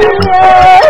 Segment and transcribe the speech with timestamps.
[0.00, 0.81] 안 녕.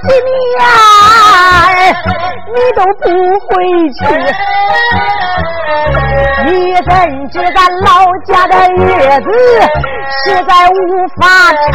[0.00, 0.56] 几年
[2.54, 3.04] 你都不
[3.48, 3.52] 回
[3.90, 4.00] 去，
[6.44, 6.90] 你怎
[7.30, 7.88] 知咱老
[8.26, 8.78] 家的日
[9.22, 9.26] 子
[10.24, 10.72] 实在无
[11.16, 11.22] 法
[11.72, 11.74] 撑？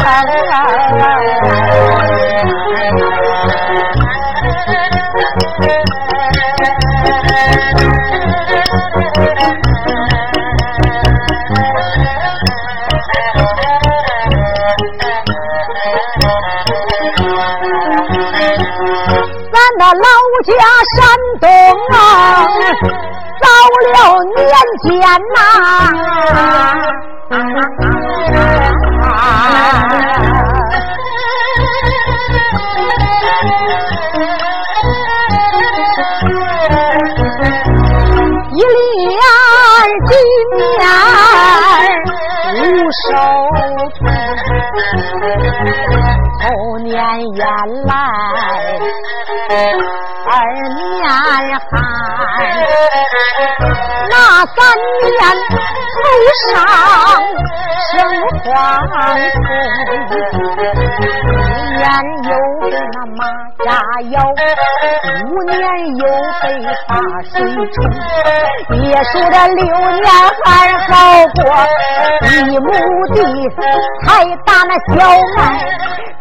[20.42, 20.52] 家
[20.96, 20.98] 山
[21.38, 21.48] 东
[21.92, 21.96] 啊，
[23.40, 23.46] 早
[23.92, 23.96] 了
[24.36, 24.40] 年
[24.82, 24.88] 间
[25.34, 25.38] 呐，
[38.52, 39.08] 一连
[40.06, 40.10] 几
[40.56, 40.58] 年
[42.56, 42.58] 无
[42.90, 43.08] 收
[46.40, 46.44] 后
[46.78, 46.88] 年
[47.34, 47.40] 原
[47.84, 47.90] 来。
[54.70, 55.18] 三年
[55.96, 55.98] 头
[56.46, 56.54] 上
[57.90, 57.92] 生
[58.44, 58.46] 黄
[59.32, 59.34] 虫，
[60.94, 60.98] 四
[61.74, 61.82] 年
[62.22, 63.20] 又被那蚂
[63.58, 63.66] 蚱
[64.10, 64.14] 咬，
[65.26, 65.52] 五年
[65.96, 66.02] 又
[66.40, 66.44] 被
[66.86, 66.90] 大
[67.24, 67.34] 水
[67.72, 67.76] 冲，
[68.68, 70.06] 别说这六年
[70.44, 70.46] 还
[70.86, 70.88] 好
[71.34, 71.38] 过，
[72.30, 72.64] 一亩
[73.12, 73.18] 地
[74.04, 74.08] 才
[74.46, 74.96] 打那小
[75.36, 75.38] 麦。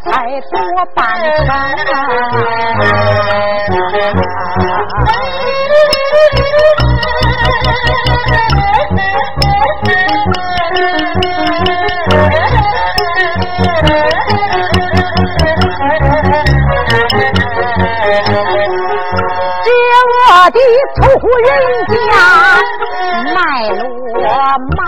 [0.02, 0.08] 才
[0.50, 0.56] 多
[0.96, 0.98] 半
[1.46, 1.48] 成，
[20.96, 21.02] 仇
[21.40, 21.48] 人
[21.88, 21.94] 家
[23.34, 23.38] 卖
[23.70, 24.24] 骡
[24.78, 24.80] 马，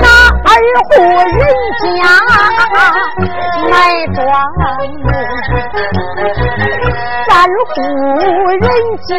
[0.00, 0.04] 那
[0.42, 0.48] 二
[0.88, 0.90] 户
[1.28, 1.30] 人
[1.84, 1.86] 家
[3.70, 3.72] 卖
[4.14, 4.18] 庄
[4.56, 5.29] 稼。
[7.66, 7.76] 户
[8.60, 8.62] 人
[9.06, 9.10] 家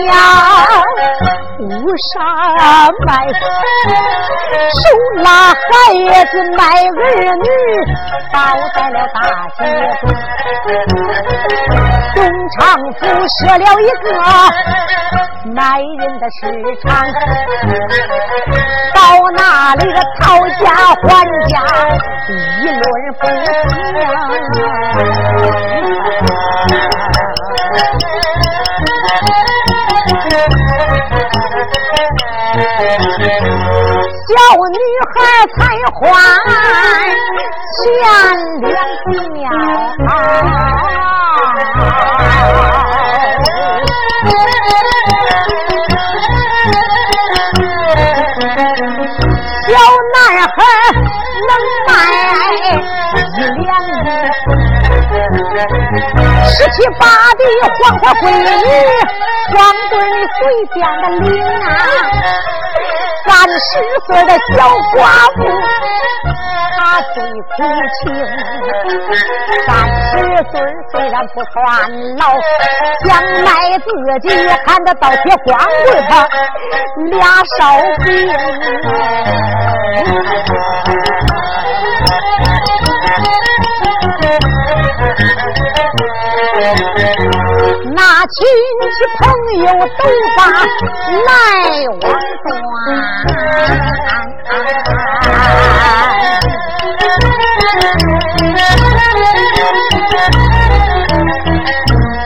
[1.59, 1.69] 无
[2.13, 2.13] 啥
[3.05, 3.09] 卖，
[4.71, 4.81] 手
[5.21, 5.61] 拉孩
[6.25, 6.99] 子卖儿
[7.37, 7.45] 女，
[8.33, 8.35] 倒
[8.75, 9.17] 在了大
[9.57, 9.59] 街
[9.99, 10.03] 中。
[12.15, 12.19] 东
[12.49, 12.59] 厂
[12.93, 14.05] 府设了一个
[15.53, 15.61] 卖
[15.99, 16.39] 人的市
[16.83, 16.87] 场，
[18.93, 18.99] 到
[19.35, 19.39] 那
[19.75, 20.21] 里个讨
[20.59, 20.63] 价
[21.03, 21.05] 还
[21.47, 21.53] 价，
[34.31, 34.37] 小
[34.69, 34.79] 女
[35.11, 35.13] 孩
[35.57, 35.59] 才
[35.91, 35.99] 还
[37.77, 37.83] 钱
[38.61, 38.71] 两
[39.11, 39.37] 几秒。
[49.67, 49.69] 小
[50.13, 50.15] 男
[50.47, 50.55] 孩
[51.47, 51.51] 能
[51.87, 51.89] 卖
[53.37, 53.99] 一两银，
[56.45, 57.01] 十七八
[57.37, 57.41] 的
[57.79, 58.45] 黄花闺女，
[59.51, 59.55] 光
[59.89, 59.93] 棍
[60.39, 60.39] 随
[60.73, 61.69] 便的领啊，
[63.25, 63.71] 三十
[64.07, 64.57] 岁的小
[64.93, 64.99] 寡
[65.35, 65.39] 妇，
[66.77, 66.79] 她
[67.13, 67.57] 最苦
[67.97, 68.03] 情。
[69.67, 69.69] 三
[70.09, 70.11] 十
[70.51, 70.53] 岁
[70.91, 71.55] 虽然不算
[72.17, 72.23] 老，
[73.05, 73.09] 想
[73.43, 73.47] 卖
[73.79, 73.85] 自
[74.21, 74.25] 己
[74.65, 75.49] 还得倒贴光
[75.85, 76.11] 棍他
[77.09, 77.21] 俩
[77.57, 77.59] 烧
[78.03, 78.07] 饼。
[87.83, 88.37] 那亲
[88.91, 89.21] 戚朋
[89.65, 89.65] 友
[89.97, 90.01] 都
[90.37, 90.39] 把
[91.25, 91.29] 来
[91.89, 92.03] 往
[92.43, 92.49] 断，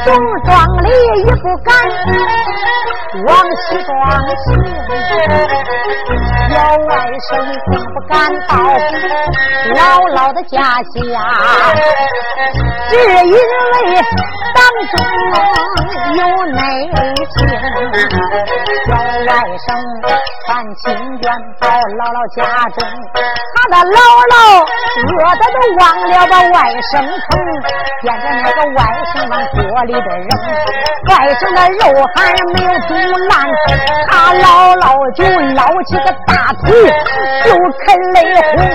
[0.04, 0.08] 东
[0.46, 0.48] 庄
[0.84, 0.88] 里
[1.26, 1.68] 也不敢
[3.26, 3.92] 往西庄
[4.36, 4.46] 行。
[6.50, 6.54] 小
[7.06, 7.38] 外甥
[7.72, 8.18] 更不敢
[8.48, 8.56] 到
[9.76, 9.78] 姥
[10.16, 10.58] 姥的家
[10.90, 10.90] 下，
[12.90, 13.76] 只因为
[14.56, 14.58] 当
[14.90, 14.94] 中
[16.16, 16.58] 有内
[17.30, 17.38] 情。
[18.88, 19.68] 小外甥
[20.46, 20.50] 传
[20.82, 20.84] 亲
[21.22, 21.24] 眷
[21.60, 22.78] 到姥姥家中，
[23.54, 23.98] 他的姥
[24.32, 24.34] 姥
[25.06, 26.58] 饿得都忘了把外
[26.92, 27.30] 甥疼，
[28.02, 28.80] 见着那个外
[29.14, 30.30] 甥往锅里边扔，
[31.10, 31.82] 外甥的肉
[32.16, 32.18] 还
[32.54, 32.90] 没有煮
[33.28, 33.32] 烂，
[34.08, 34.44] 他姥
[34.78, 35.20] 姥就
[35.54, 36.34] 捞起个大。
[36.46, 36.68] 大腿
[37.44, 37.50] 就
[37.86, 38.66] 肯泪红！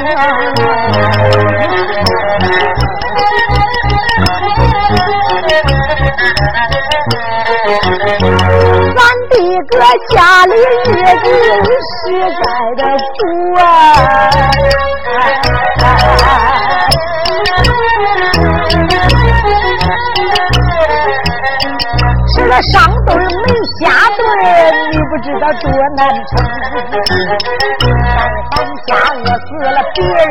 [8.20, 9.34] 咱的
[9.68, 9.74] 个
[10.14, 11.28] 家里日子
[11.88, 12.00] 实
[12.42, 12.44] 在
[12.76, 12.80] 的
[13.18, 13.20] 苦
[13.58, 13.64] 啊！
[22.72, 23.24] 上顿没
[23.80, 24.20] 下顿，
[24.92, 25.64] 你不知道多
[25.96, 26.30] 难撑。
[28.50, 28.54] 咱
[28.86, 30.28] 家饿死了，别人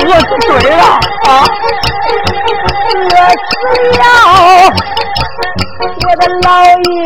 [0.01, 0.83] 饿死谁了
[1.25, 1.29] 啊？
[2.95, 3.53] 饿死
[3.99, 4.03] 了，
[5.81, 6.47] 我的老
[6.85, 6.97] 爷，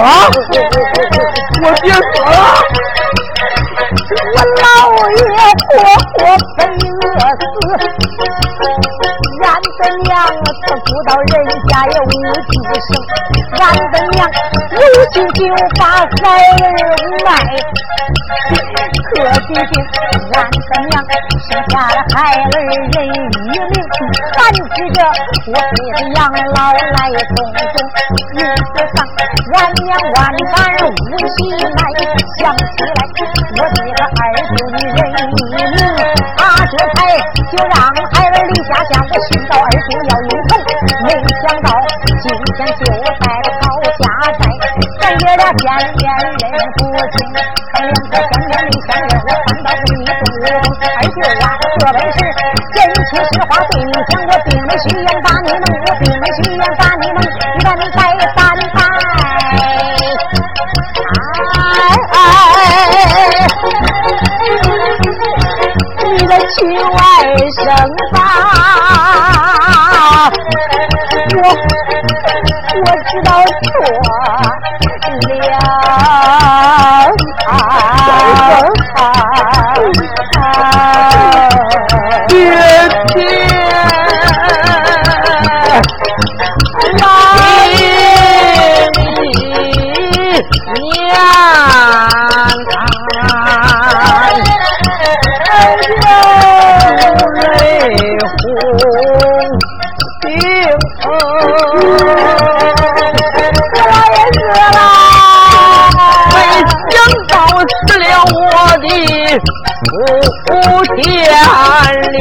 [0.00, 0.04] 我。
[1.62, 2.32] 我爹死了，
[4.34, 4.64] 我老
[5.10, 5.18] 爷
[5.68, 5.70] 活
[6.14, 6.18] 活
[6.56, 6.58] 被
[6.90, 7.02] 饿
[7.38, 7.42] 死。
[9.42, 10.10] 俺的娘，
[10.66, 11.32] 他不到人
[11.68, 12.02] 家也无
[12.48, 12.88] 计生。
[13.60, 14.18] 俺的娘
[14.72, 14.78] 有
[15.12, 15.38] 心就
[15.78, 15.82] 把
[16.22, 16.62] 孩儿
[17.24, 17.28] 卖，
[19.06, 19.60] 可惜的
[20.32, 20.52] 俺的
[20.88, 20.92] 娘
[21.46, 22.94] 生下了孩儿人一
[23.50, 23.54] 命，
[24.36, 24.96] 俺这个
[25.46, 26.18] 我给的养
[26.54, 26.98] 老来
[27.28, 27.74] 送终。
[29.50, 30.18] 因此上，俺娘万
[30.52, 30.54] 般
[30.86, 31.82] 无心来，
[32.38, 33.02] 想起来
[33.50, 35.74] 我这个二舅的人一命，
[36.36, 36.96] 他这才
[37.50, 37.74] 就让
[38.12, 39.12] 孩儿离家乡我。
[39.26, 39.74] 寻找二舅
[40.08, 40.50] 要应酬，
[41.04, 41.08] 没
[41.42, 41.68] 想到
[42.06, 42.08] 今
[42.56, 42.82] 天就
[43.18, 43.22] 在
[43.58, 43.62] 曹
[43.98, 44.02] 家
[44.38, 44.40] 寨，
[45.00, 45.60] 咱爷俩见
[45.98, 46.80] 面认不
[47.10, 47.20] 清，
[47.74, 52.18] 还两个相认没相认，我看到是你不二舅啊，这本是
[52.74, 52.78] 真
[53.10, 53.30] 情实
[109.30, 110.54] 五
[110.96, 111.02] 天
[112.12, 112.20] 灵，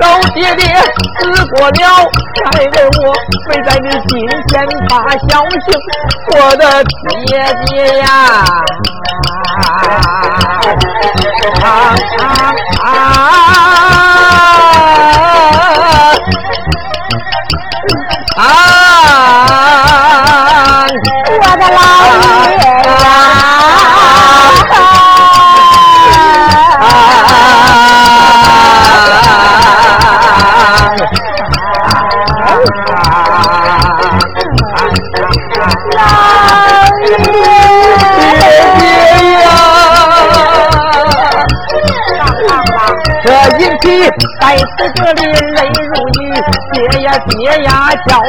[0.00, 0.04] 老
[0.34, 0.62] 爹爹
[1.20, 1.22] 死
[1.54, 1.80] 过了，
[2.44, 3.14] 还问我
[3.48, 4.08] 没在你心
[4.48, 4.52] 间
[4.88, 4.92] 把
[5.28, 5.66] 孝行，
[6.32, 6.62] 我的
[7.24, 7.24] 爹
[7.66, 8.04] 爹呀，
[11.62, 11.64] 啊啊
[12.82, 12.86] 啊
[18.36, 18.76] 啊！
[21.28, 21.80] 我的老
[22.60, 22.76] 爷。
[43.58, 44.64] 引起大在此
[44.94, 45.90] 这里泪如
[46.20, 46.24] 雨，
[46.90, 48.26] 爹呀爹呀叫不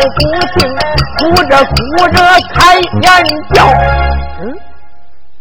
[0.57, 0.69] 停，
[1.17, 1.73] 哭着哭
[2.13, 2.17] 着
[2.53, 3.05] 开眼
[3.53, 3.65] 叫。
[4.41, 4.53] 嗯，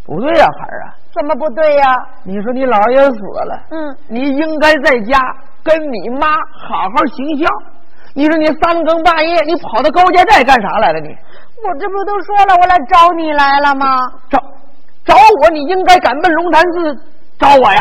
[0.05, 1.95] 不对呀，孩儿啊，怎么不对呀？
[2.23, 5.19] 你说你姥爷死了，嗯，你应该在家
[5.63, 6.27] 跟你妈
[6.67, 7.45] 好好行孝。
[8.13, 10.99] 你说你三更半夜你跑到高家寨干啥来了？
[10.99, 13.85] 你我这不都说了，我来找你来了吗？
[14.29, 14.39] 找
[15.05, 16.95] 找我，你应该赶奔龙潭寺
[17.39, 17.79] 找我呀。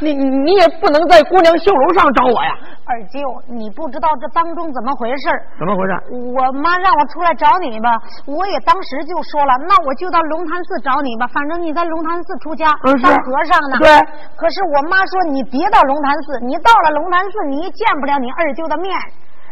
[0.00, 2.54] 你你也不能在姑娘绣楼上找我呀。
[2.88, 5.28] 二舅，你不知道这当中怎么回事？
[5.58, 5.92] 怎么回事？
[6.32, 7.90] 我妈让我出来找你吧，
[8.24, 13.76] 我也当时就说了，那我就到龙潭寺找你吧，反正你在龙潭寺出家嗯当和尚呢。
[13.80, 13.90] 对。
[14.36, 18.94] 可是我妈说你别到龙潭寺，你到了龙潭寺，你也见不了你二舅的面。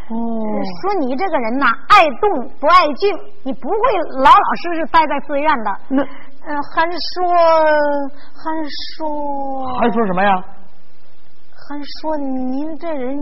[0.09, 0.15] 哦
[0.81, 3.77] 说你这个人呐，爱动不爱静，你不会
[4.23, 5.71] 老老实实待在寺院的。
[5.89, 6.03] 那
[6.49, 7.27] 嗯、还说
[8.35, 8.45] 还
[8.97, 10.31] 说还说什么呀？
[11.53, 13.19] 还说您这人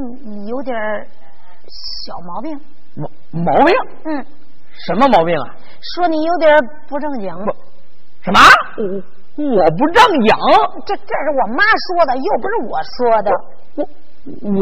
[0.47, 0.77] 有点
[1.67, 2.61] 小毛病。
[2.95, 3.75] 毛毛病？
[4.05, 4.25] 嗯，
[4.87, 5.57] 什么毛病啊？
[5.95, 6.55] 说你有点
[6.87, 7.31] 不正经。
[7.47, 7.53] 不
[8.23, 8.39] 什么？
[8.77, 10.31] 我我不正经，
[10.85, 13.31] 这这是我妈说的，又不是我说的。
[13.77, 13.89] 我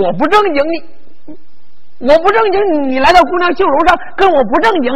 [0.06, 4.92] 我不正经，你我不正经，你来到姑娘绣楼上跟我不正经，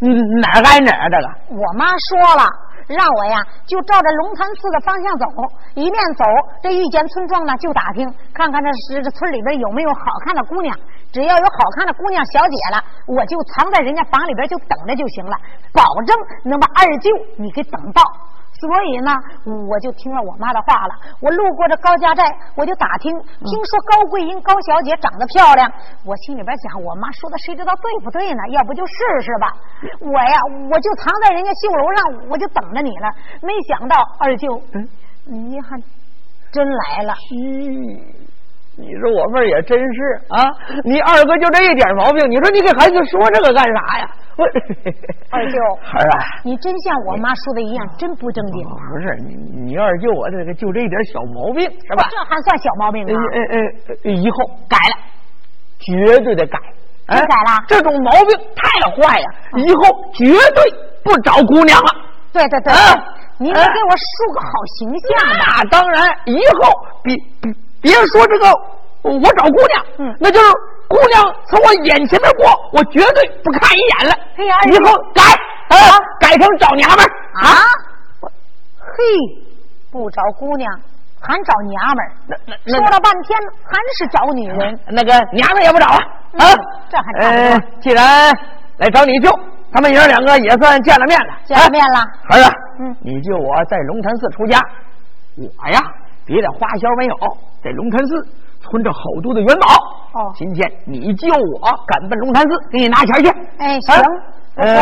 [0.00, 1.08] 嗯哪儿挨哪儿啊？
[1.08, 2.44] 这个我妈说了，
[2.86, 5.26] 让我呀就照着龙潭寺的方向走，
[5.74, 6.24] 一面走，
[6.62, 10.76] 这遇见村庄呢就打听，看看这是这村里边有没有好看的姑娘。
[11.12, 15.36] 只要有好看的姑娘小姐了，我就藏在人家房里边就等着就行了，
[15.72, 18.02] 保证能把二舅你给等到。
[18.60, 19.12] 所以呢，
[19.68, 20.94] 我就听了我妈的话了。
[21.20, 22.24] 我路过这高家寨，
[22.56, 25.70] 我就打听，听说高桂英高小姐长得漂亮，
[26.04, 28.42] 我心里边想，我妈说的谁知道对不对呢？
[28.52, 29.52] 要不就试试吧。
[30.00, 33.12] 我呀，我就藏在人家绣楼上，我就等着你了。
[33.42, 34.88] 没想到二舅，嗯，
[35.26, 35.76] 你还
[36.50, 37.14] 真来了。
[37.28, 38.35] 嘘。
[38.78, 40.44] 你说我妹儿也真是啊！
[40.84, 44.10] 你二哥就这一点毛病，你说你给孩子说这个干啥呀？
[44.36, 44.44] 我
[45.32, 48.62] 二舅， 孩儿啊，你真像我妈说的一样，真不正经。
[48.68, 49.34] 不是你，
[49.72, 52.06] 你二舅我这个就这一点小毛病是吧？
[52.10, 53.16] 这还算小毛病啊？
[53.32, 53.56] 呃呃
[54.04, 54.96] 呃，以后改了，
[55.78, 56.58] 绝对得改。
[57.06, 59.26] 哎，改了这种毛病太坏呀！
[59.56, 60.62] 以后绝对
[61.02, 61.88] 不找姑娘了。
[62.32, 62.78] 对对对，啊
[63.38, 65.62] 您得给我树个好形象吧。
[65.62, 68.46] 那当然，以后别别别说这个，
[69.02, 70.46] 我找姑娘，嗯那就是
[70.88, 74.14] 姑娘从我眼前面过，我绝对不看一眼了。
[74.36, 75.22] 哎呀以后改，
[75.68, 77.08] 啊，改成找娘们儿
[77.42, 77.66] 啊！
[78.78, 79.02] 嘿，
[79.90, 80.70] 不找姑娘，
[81.20, 84.78] 还找娘们儿，那那那说了半天还是找女人。
[84.88, 85.98] 那个娘们儿也不找了
[86.32, 86.54] 嗯啊。
[86.88, 88.32] 这还差不多呃，既然
[88.78, 89.30] 来找你舅，
[89.72, 91.34] 他们爷儿两个也算见了面了。
[91.44, 94.60] 见了面了啊儿子，嗯你舅我在龙潭寺出家，
[95.36, 95.80] 我呀
[96.24, 97.14] 别的花销没有，
[97.66, 98.14] 在龙潭寺
[98.60, 99.66] 存着好多的元宝。
[100.14, 101.58] 哦今天你救我
[101.88, 103.28] 赶奔龙潭寺，给你拿钱去。
[103.58, 104.02] 哎，行啊，
[104.54, 104.76] 不呃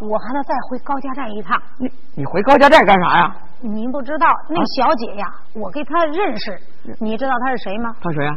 [0.00, 1.56] 过我还得再回高家寨一趟。
[1.78, 3.36] 你你回高家寨干啥呀？
[3.60, 6.58] 您不知道那啊小姐呀，我跟她认识，
[6.98, 7.94] 你知道她是谁吗？
[8.02, 8.34] 她谁呀？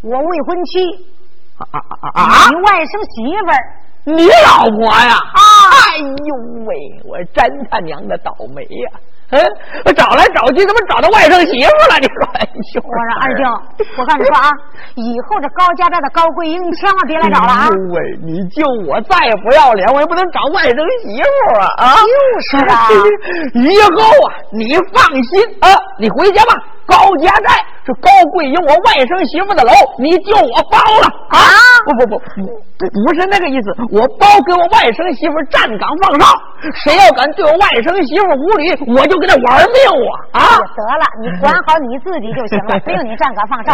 [0.00, 0.80] 我未婚妻，
[1.58, 2.48] 啊啊啊啊啊！
[2.48, 3.60] 你外甥媳妇儿。
[4.08, 5.14] 你老婆呀？
[5.14, 5.40] 啊！
[5.92, 6.74] 哎呦喂，
[7.04, 8.90] 我真他娘的倒霉呀！
[9.30, 9.42] 嗯，
[9.84, 11.98] 我找来找去，怎么找到外甥媳妇了？
[12.00, 12.80] 你说，哎呦！
[12.86, 13.42] 我说二舅，
[13.98, 14.50] 我跟你说啊，
[14.94, 21.66] 以后这高家寨的高桂英，你千万别来找了啊喂，你救我再不要脸，我也不能找外甥媳妇啊！
[21.76, 22.88] 啊，就是啊
[23.54, 25.68] 以后啊，你放心啊，
[25.98, 26.54] 你回家吧。
[26.86, 27.50] 高家寨
[27.86, 29.70] 是高贵英我外甥媳妇的楼，
[30.02, 31.38] 你就我包了啊！
[31.86, 36.26] 不不不不不是那个意思，我包给我外甥媳妇站岗放哨，
[36.82, 39.78] 谁要敢对我外甥媳妇无礼，我就跟他玩命
[40.34, 40.58] 啊啊！
[40.74, 43.70] 得了，你管好你自己就行了， 不用你站岗放哨。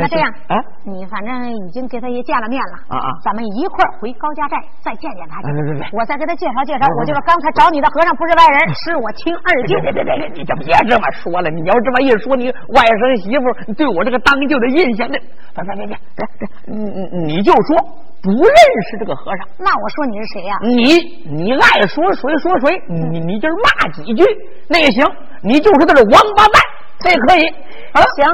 [0.00, 0.56] 那这样啊，
[0.88, 5.82] 你反正已经给他也见了面了啊啊咱们一块儿回高家寨再见见他去哎别别别。
[5.92, 9.92] 我再给他介绍介绍，我就是刚才找你的和尚不是外人， 是我亲二舅别。
[9.92, 11.52] 别别别，你就别这么说了。
[11.52, 15.18] 你要这么一说，你外甥媳妇对我这个当舅的印象，那
[15.64, 17.76] 别别别别别别，你你你就说
[18.22, 18.54] 不认
[18.90, 20.56] 识这个和尚，那我说你是谁呀？
[20.62, 20.98] 你
[21.30, 24.24] 你爱说谁说谁，你你就是骂几句
[24.68, 25.04] 那也行，
[25.42, 26.62] 你就说他是王八蛋，
[27.00, 27.46] 这也可以
[27.92, 28.02] 啊。
[28.16, 28.26] 行，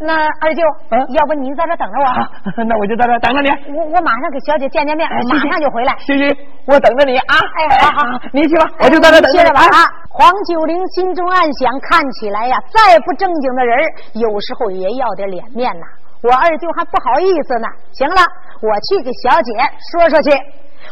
[0.00, 2.30] 那二舅啊，要不您在这等着我，啊，
[2.66, 3.50] 那我就在这等着你。
[3.74, 5.92] 我我马上给小姐见见面，马上就回来。
[5.98, 6.36] 行行，
[6.66, 7.34] 我等着你啊。
[7.34, 9.90] 哎好好你去吧，我就在这等着你接着吧啊！
[10.08, 13.76] 黄九龄心中暗想，看起来呀，再不正经的人，
[14.14, 15.86] 有时候也要点脸面呐。
[16.22, 17.66] 我二舅还不好意思呢。
[17.90, 18.22] 行了，
[18.62, 19.50] 我去给小姐
[19.90, 20.30] 说说去。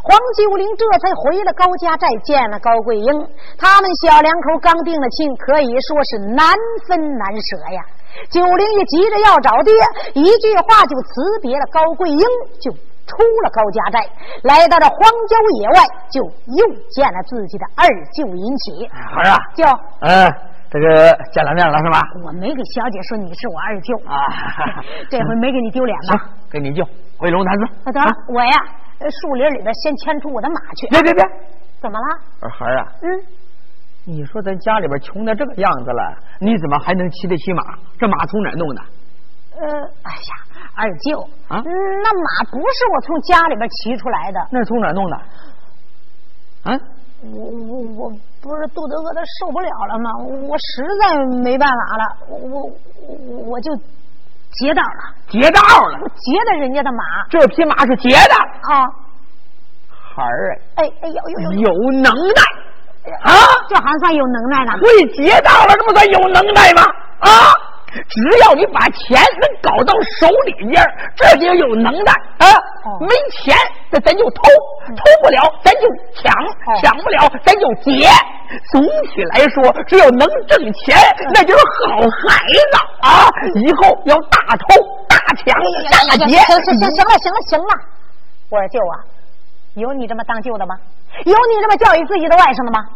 [0.02, 3.12] 黄九龄这才回了高家寨，见了高桂英。
[3.56, 6.50] 他们小两口刚定了亲，可以说是难
[6.88, 7.82] 分难舍呀。
[8.30, 9.72] 九灵一急着要找爹，
[10.14, 12.20] 一句话就辞别了高桂英，
[12.60, 14.00] 就出了高家寨，
[14.42, 14.98] 来到这荒
[15.28, 18.88] 郊野外，就又见了自己的二舅尹启。
[18.88, 19.64] 孩儿啊，舅，
[20.00, 20.32] 嗯，
[20.70, 22.02] 这个见了面了是吧？
[22.24, 24.16] 我没给小姐说你是我二舅啊，
[25.10, 26.16] 这回没给你丢脸吧？
[26.18, 26.20] 行，
[26.50, 26.84] 给你舅
[27.18, 27.64] 回龙潭子。
[27.84, 28.58] 那得了，我呀，
[29.22, 30.88] 树林里边先牵出我的马去。
[30.88, 31.22] 别别别，
[31.80, 32.18] 怎么了？
[32.40, 33.08] 二孩儿啊，嗯，
[34.08, 37.76] 你说咱家里边穷的这个样子了，你怎么还能骑得起马？
[37.98, 38.80] 这马从哪弄的？
[39.58, 39.66] 呃，
[40.02, 41.66] 哎呀，二舅啊嗯
[42.02, 45.16] 那马不是我从家里边骑出来的，那是从哪弄的？
[46.70, 46.78] 啊？
[47.22, 48.10] 我我我
[48.40, 50.10] 不是肚子饿的受不了了吗？
[50.46, 52.70] 我实在没办法了，我我
[53.08, 53.74] 我我就
[54.52, 56.08] 劫道了，劫道了我！
[56.08, 58.86] 劫的人家的马这匹马是劫的，啊！
[59.88, 62.55] 孩儿哎哎呦呦呦，有能耐啊！
[63.68, 64.72] 这还算有能耐呢？
[64.82, 66.82] 会劫道了，这不算有能耐吗？
[67.20, 67.30] 啊！
[68.10, 70.84] 只要你把钱能搞到手里边，
[71.16, 72.46] 这就有能耐啊！
[72.84, 73.56] 哦没钱，
[73.90, 74.42] 那咱就偷，
[74.88, 76.30] 偷不了咱就抢，
[76.66, 78.06] 哦抢不了咱就劫。
[78.70, 80.94] 总体来说，只要能挣钱，
[81.32, 83.26] 那就是好孩子啊！
[83.54, 84.76] 以后要大偷
[85.08, 85.58] 大抢
[86.08, 86.36] 大劫。
[86.36, 87.80] 行行行行了行了行了，
[88.50, 88.94] 我说舅啊，
[89.74, 90.76] 有你这么当舅的吗？
[91.24, 92.86] 有你这么教育自己的外甥的吗？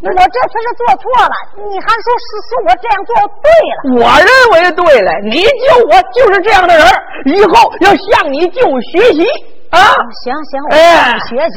[0.00, 4.04] 我这次是做错了，你还说是说我这样做对了？
[4.04, 6.84] 我认为对了，你救我就是这样的人，
[7.24, 8.60] 以后要向你舅
[8.92, 9.24] 学习
[9.70, 9.80] 啊！
[10.22, 11.56] 行行，我哎向你 学习，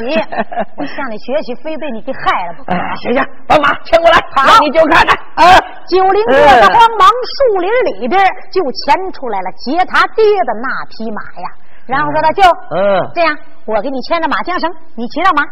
[0.77, 2.72] 我向你学习，非被你给害了不可。
[2.72, 5.60] 哎，行行，把马牵过来，好你就看看啊！
[5.86, 7.69] 九灵这才慌忙树林
[8.00, 11.48] 里边就牵出来了劫他爹的那匹马呀，
[11.86, 12.41] 然后说他舅，
[12.72, 15.43] 嗯，这样我给你牵着马缰绳，你骑上马，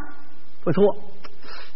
[0.63, 0.82] 不错，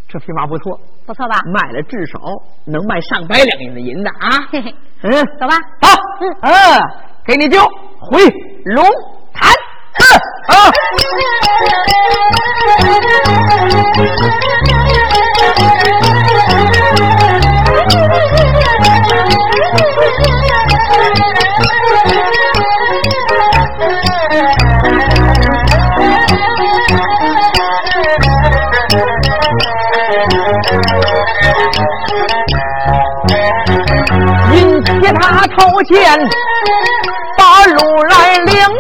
[0.07, 1.41] 这匹马不错，不错吧？
[1.53, 2.19] 卖了至少
[2.65, 4.47] 能卖上百两银子银子啊！
[4.51, 5.57] 嘿嘿，嗯，走吧。
[5.81, 5.87] 走，
[6.41, 6.51] 嗯，
[7.25, 7.59] 给你丢
[7.99, 8.23] 回
[8.65, 8.85] 龙
[9.33, 9.49] 潭。
[9.93, 10.03] 嗯
[10.47, 10.71] 啊，
[35.01, 36.29] 引起他头前
[37.37, 38.71] 把路来领。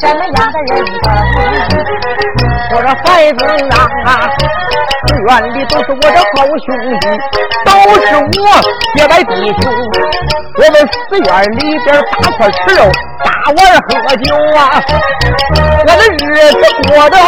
[0.00, 0.72] 什么样的人
[1.02, 1.06] 等？
[2.72, 3.38] 我说孩子
[4.04, 4.08] 啊，
[5.06, 6.66] 寺院里都是我的好兄
[7.00, 7.04] 弟，
[7.64, 7.68] 都
[8.00, 8.20] 是我
[8.96, 9.64] 结拜弟兄。
[10.58, 10.74] 我们
[11.08, 11.86] 寺院里边
[12.20, 12.80] 大块吃肉，
[13.24, 13.56] 大碗
[13.88, 14.24] 喝酒
[14.56, 14.60] 啊，
[15.80, 15.92] 我的
[16.24, 17.22] 日子过得好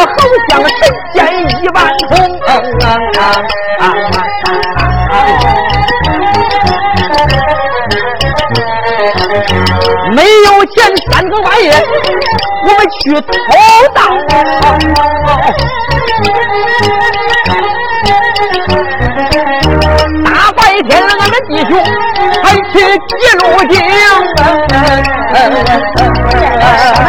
[0.49, 0.81] 像神
[1.15, 1.17] 仙
[1.63, 1.77] 一般
[2.09, 2.13] 红。
[2.49, 2.51] 啊
[10.15, 10.65] 没有
[11.11, 11.73] 三更半夜，
[12.65, 13.27] 我们去偷
[13.95, 13.97] 盗。
[20.25, 21.73] 大白天俺们弟兄
[22.43, 22.73] 还去
[23.09, 23.73] 记录经。
[25.35, 25.55] 什么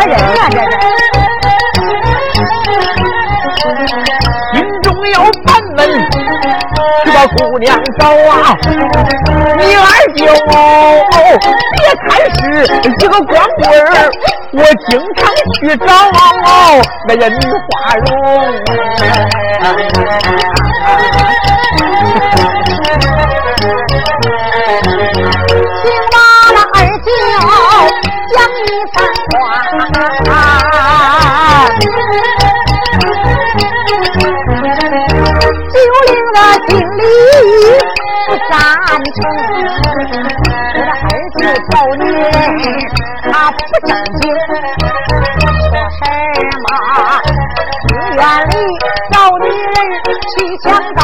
[0.06, 0.60] 人啊这是？
[4.52, 5.16] 心中有
[5.46, 5.80] 烦闷，
[7.04, 7.68] 去把姑娘
[8.00, 8.34] 找啊！
[9.58, 10.20] 你二舅
[11.76, 12.40] 别看是
[12.84, 13.84] 一个光棍儿，
[14.54, 14.58] 我
[14.88, 15.20] 经常
[15.56, 15.86] 去找
[17.08, 17.22] 那人
[17.70, 18.08] 花容。
[25.82, 26.16] 请把
[26.54, 27.08] 那二舅
[28.34, 28.96] 讲一番
[29.32, 29.34] 话。
[35.72, 35.76] 九
[36.08, 37.02] 龄的心里
[38.30, 38.54] 不赞
[39.16, 39.20] 成，
[40.76, 41.38] 我的儿子
[41.72, 42.30] 找女人，
[43.24, 43.90] 他不正
[44.20, 44.22] 经，
[45.66, 46.00] 说什
[46.62, 46.66] 么
[47.82, 48.54] 寺院里
[49.12, 49.76] 找女人
[50.30, 50.30] 去
[50.64, 51.02] 抢刀，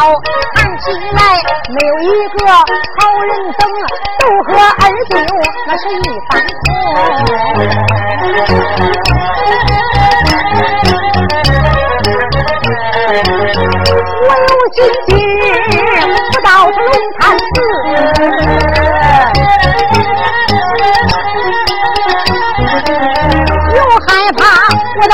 [0.53, 0.83] 看起
[1.15, 1.19] 来
[1.73, 2.05] 没有一
[2.37, 2.53] 个好
[3.23, 3.61] 人等，
[4.19, 5.11] 都和二舅
[5.65, 5.97] 那是一
[6.29, 6.31] 般
[14.21, 15.09] 我有心情
[17.19, 17.57] 到这
[23.73, 24.39] 龙潭寺。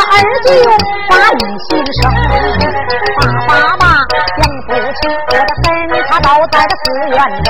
[0.04, 0.50] 二舅
[1.10, 1.40] 把你
[1.70, 1.70] 心
[2.02, 2.02] 生，
[3.48, 3.84] 爸爸
[4.38, 5.66] 想不起我的坟，
[6.08, 7.48] 他倒在这寺院中。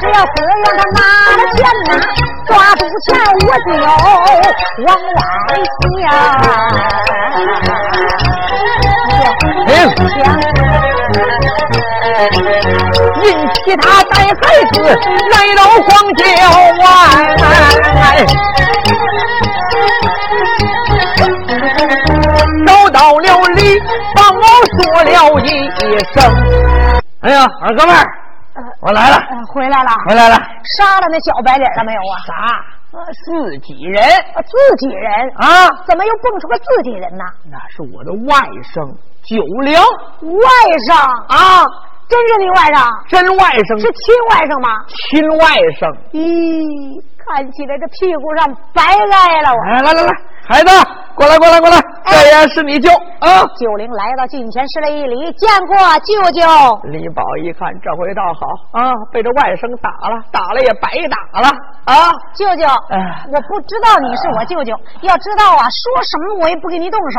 [0.00, 1.00] 只要寺院他拿
[1.36, 1.90] 了钱呐，
[2.46, 3.08] 抓住钱
[3.46, 3.68] 我就
[4.84, 5.48] 往外
[5.80, 5.98] 想。
[13.24, 14.34] 引起他带孩
[14.72, 14.74] 子
[15.30, 16.24] 来到荒郊
[16.80, 16.84] 外。
[22.66, 23.58] 找到了你，
[24.14, 24.42] 帮我
[24.78, 25.44] 说了一
[26.14, 26.16] 声
[27.22, 28.04] ：“哎呀，二哥们儿，
[28.80, 29.16] 我来了，
[29.52, 30.36] 回来了，回来了。
[30.78, 32.14] 杀了那小白脸了没有啊？
[32.26, 32.32] 杀，
[33.24, 34.02] 自己人，
[34.46, 35.68] 自己人啊？
[35.86, 37.24] 怎么又蹦出个自己人呢？
[37.50, 38.38] 那是我的外
[38.72, 39.74] 甥九龄，
[40.38, 40.48] 外
[40.86, 40.94] 甥
[41.28, 41.66] 啊，
[42.10, 42.82] 真是你外甥？
[43.08, 43.78] 真外甥？
[43.78, 44.82] 是亲外甥吗？
[45.08, 45.46] 亲外
[45.78, 45.86] 甥。
[46.12, 49.60] 咦，看起来这屁股上白挨了我。
[49.70, 50.10] 来来来来，
[50.50, 50.70] 孩子，
[51.14, 51.78] 过来过来过来。”
[52.10, 52.90] 这也是你舅
[53.22, 53.46] 啊！
[53.54, 56.42] 九龄来到近前施了一礼，见过舅舅。
[56.90, 58.42] 李宝一看，这回倒好
[58.74, 61.46] 啊，被这外甥打了，打了也白打了
[61.86, 62.10] 啊！
[62.34, 64.74] 舅舅，我不知道你是我舅舅，
[65.06, 67.18] 要知道啊，说什么我也不给你动手，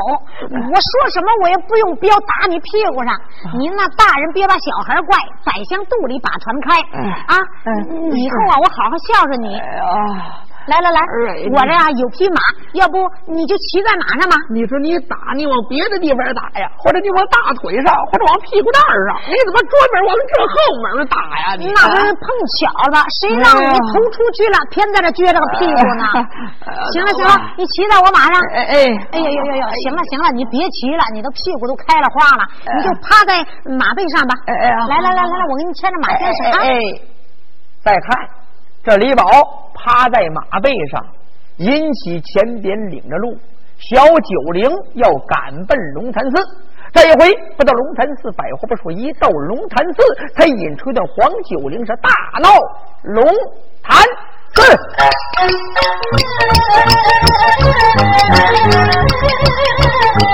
[0.52, 3.16] 我说什么我也不用镖打你屁股上。
[3.56, 5.16] 您那大人别把小孩怪，
[5.48, 6.76] 宰相肚里把船开
[7.32, 7.40] 啊！
[8.12, 9.56] 以后啊，我好好孝顺你。
[10.68, 11.02] 来来来，
[11.54, 12.38] 我这呀有匹马，
[12.74, 14.38] 要不你就骑在马上吧。
[14.54, 21.46] 你说你打，你往别的地方打呀，或者你往大腿上，或者往屁股蛋上，你怎么专门往这后门打呀？
[21.58, 22.26] 你那不是碰
[22.62, 26.06] 巧了，谁让你头出去了，偏在这撅着个屁股呢？
[26.94, 28.38] 行了行了，你骑在我马上。
[28.54, 28.76] 哎哎
[29.12, 29.64] 哎呦呦呦呦！
[29.82, 32.44] 行了行了，你别骑了，你的屁股都开了花了，
[32.78, 34.36] 你就趴在马背上吧。
[34.46, 36.58] 哎哎来来来来来，我给你牵着马先生啊。
[36.62, 36.80] 哎，
[37.84, 38.30] 再看。
[38.84, 39.24] 这李宝
[39.84, 41.04] 趴在马背上，
[41.58, 43.36] 引起前边领着路，
[43.80, 46.38] 小九龄要赶奔龙潭寺。
[46.94, 50.04] 这一回不到龙潭寺，百货不说，一到龙潭寺，
[50.36, 52.50] 才引出一段黄九龄是大闹
[53.02, 53.26] 龙
[53.82, 54.06] 潭
[54.54, 54.62] 寺。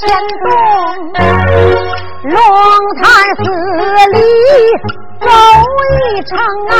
[0.00, 0.06] 山
[0.44, 0.48] 东
[2.22, 2.38] 龙
[3.02, 3.02] 潭
[3.36, 3.42] 寺
[4.12, 4.16] 里
[5.18, 5.26] 走
[5.90, 6.38] 一程
[6.70, 6.72] 啊。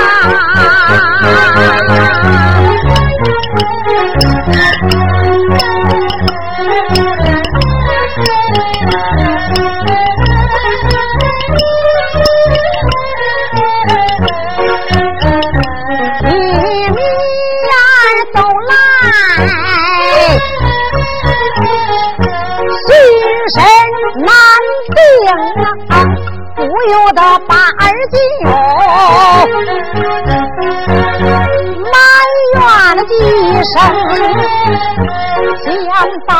[36.27, 36.35] 当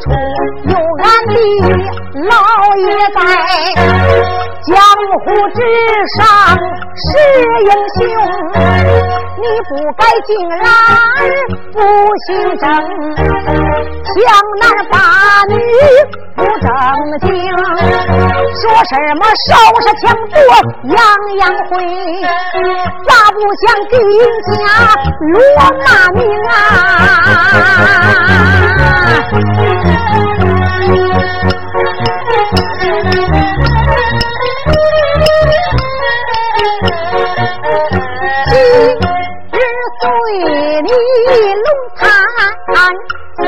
[0.00, 0.10] 初
[0.68, 1.34] 有俺的
[2.28, 2.32] 老
[2.76, 3.18] 爷在
[4.64, 4.72] 江
[5.20, 5.58] 湖之
[6.16, 6.18] 上
[6.96, 7.06] 是
[7.64, 8.00] 英雄，
[9.36, 10.58] 你不该竟然
[11.72, 11.76] 不
[12.26, 12.62] 姓郑，
[14.14, 14.22] 江
[14.60, 14.94] 南八
[15.48, 15.54] 女
[16.36, 16.68] 不正
[17.20, 17.28] 经，
[18.54, 19.50] 说什么烧
[19.80, 20.36] 杀抢夺
[20.94, 20.98] 样
[21.38, 21.72] 样会，
[23.04, 23.92] 咋不想给
[24.54, 24.54] 家
[25.20, 25.34] 落
[25.84, 26.52] 骂名啊？
[38.46, 38.52] 今
[39.50, 39.54] 日
[40.00, 40.02] 随
[40.82, 40.88] 你
[41.54, 42.00] 龙潭
[43.36, 43.38] 寺。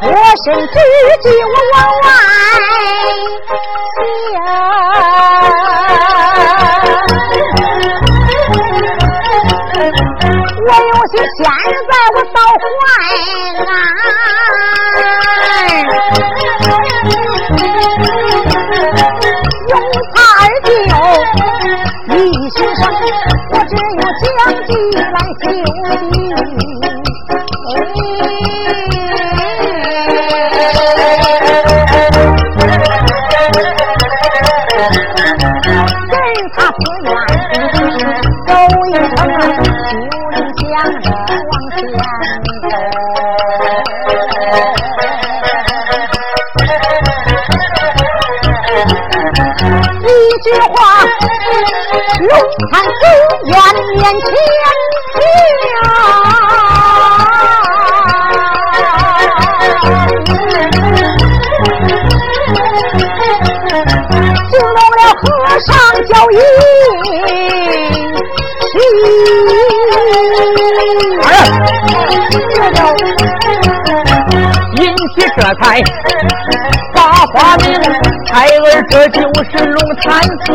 [0.00, 0.06] 脱
[0.44, 0.74] 身之
[1.22, 2.06] 际我往外
[4.32, 4.42] 想
[10.66, 11.42] 我有些闲
[50.42, 51.02] 句话，
[52.20, 52.30] 龙
[52.70, 52.90] 潭寺
[53.46, 53.52] 院
[53.96, 54.22] 面前
[55.14, 55.20] 停，
[64.48, 65.22] 惊动了和
[65.66, 65.68] 尚
[66.06, 66.32] 叫一
[74.76, 75.62] 引起这才
[77.34, 77.66] 花名，
[78.32, 80.46] 孩儿这就是龙潭寺。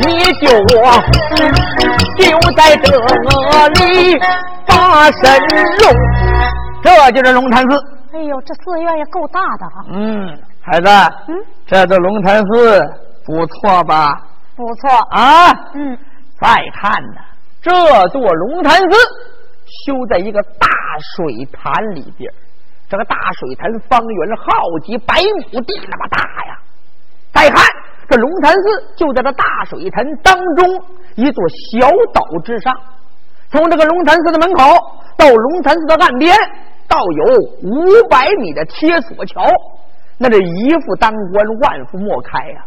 [0.00, 0.06] 你
[0.40, 0.76] 救我，
[2.16, 2.22] 就
[2.56, 2.86] 在这
[3.74, 4.18] 里
[4.66, 4.70] 把
[5.12, 5.22] 身
[5.78, 5.82] 龙，
[6.82, 7.76] 这就是龙潭寺。
[8.14, 9.84] 哎呦，这寺院也够大的哈。
[9.90, 10.88] 嗯，孩子，
[11.28, 12.80] 嗯，这座龙潭寺
[13.24, 14.18] 不错吧？
[14.56, 15.50] 不错啊。
[15.74, 15.96] 嗯，
[16.40, 17.20] 再看呢，
[17.68, 18.96] 这座龙潭寺
[19.66, 20.66] 修在一个大
[21.14, 22.32] 水潭里边，
[22.88, 24.44] 这个大水潭方圆好
[24.86, 25.16] 几百
[25.52, 26.58] 亩地那么大呀。
[27.30, 27.62] 再看
[28.08, 30.82] 这龙潭寺就在这大水潭当中
[31.16, 32.74] 一座小岛之上，
[33.50, 34.64] 从这个龙潭寺的门口
[35.18, 36.34] 到龙潭寺的岸边。
[36.88, 37.24] 倒有
[37.64, 39.44] 五百米的铁索桥，
[40.16, 42.64] 那这一夫当关，万夫莫开呀！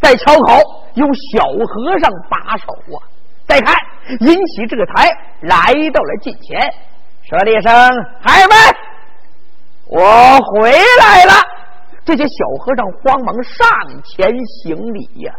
[0.00, 0.54] 在桥口
[0.94, 3.04] 有小和尚把守啊。
[3.48, 3.74] 再看，
[4.20, 5.08] 引起这个台
[5.40, 6.60] 来到了近前，
[7.28, 7.72] 说了一声
[8.20, 8.76] ：“孩儿们，
[9.86, 11.32] 我回来了。”
[12.04, 13.66] 这些小和尚慌忙上
[14.04, 15.32] 前行礼呀。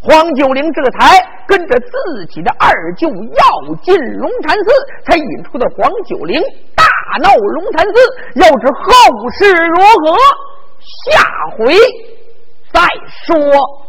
[0.00, 4.70] 黄九龄这个才跟着自己的二舅要进龙潭寺，
[5.04, 6.40] 才引出的黄九龄
[6.76, 6.84] 大
[7.20, 7.94] 闹龙潭寺。
[8.36, 10.16] 要知后事如何，
[11.10, 11.20] 下
[11.56, 11.74] 回
[12.72, 12.80] 再
[13.24, 13.85] 说。